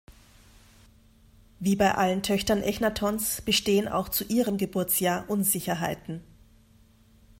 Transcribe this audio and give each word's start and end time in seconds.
Wie 1.59 1.75
bei 1.75 1.93
allen 1.93 2.23
Töchtern 2.23 2.63
Echnatons 2.63 3.43
bestehen 3.43 3.87
auch 3.87 4.09
zu 4.09 4.23
ihrem 4.25 4.57
Geburtsjahr 4.57 5.29
Unsicherheiten. 5.29 6.23